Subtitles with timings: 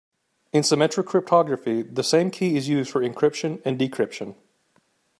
[0.51, 4.33] In symmetric cryptography the same key is used for encryption and decryption.